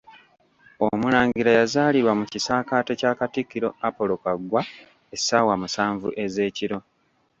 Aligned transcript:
Omulangira 0.87 1.51
yazaalirwa 1.59 2.13
mu 2.19 2.25
kisaakate 2.31 2.91
kya 2.99 3.11
Katikkiro 3.19 3.69
Apolo 3.87 4.13
Kaggwa 4.23 4.61
essaawa 5.15 5.53
musanvu 5.61 6.07
ez'ekiro. 6.23 6.77